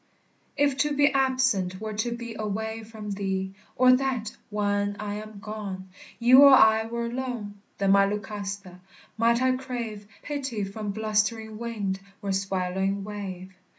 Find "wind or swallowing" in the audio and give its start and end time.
11.59-13.03